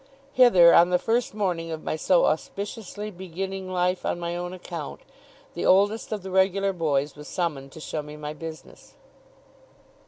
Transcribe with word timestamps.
Hither, 0.33 0.73
on 0.73 0.89
the 0.89 0.97
first 0.97 1.35
morning 1.35 1.69
of 1.69 1.83
my 1.83 1.95
so 1.95 2.25
auspiciously 2.25 3.11
beginning 3.11 3.71
life 3.71 4.03
on 4.03 4.19
my 4.19 4.35
own 4.35 4.51
account, 4.51 5.01
the 5.53 5.67
oldest 5.67 6.11
of 6.11 6.23
the 6.23 6.31
regular 6.31 6.73
boys 6.73 7.15
was 7.15 7.27
summoned 7.27 7.71
to 7.73 7.79
show 7.79 8.01
me 8.01 8.17
my 8.17 8.33
business. 8.33 8.95